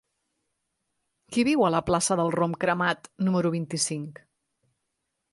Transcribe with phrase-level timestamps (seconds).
[1.35, 4.23] Qui viu a la plaça del Rom Cremat número vint-i-cinc?